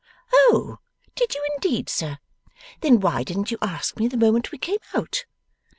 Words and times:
'Oh! 0.33 0.79
did 1.13 1.35
you 1.35 1.45
indeed, 1.53 1.87
sir? 1.87 2.17
Then 2.79 2.99
why 2.99 3.21
didn't 3.21 3.51
you 3.51 3.59
ask 3.61 3.99
me, 3.99 4.07
the 4.07 4.17
moment 4.17 4.51
we 4.51 4.57
came 4.57 4.79
out? 4.95 5.25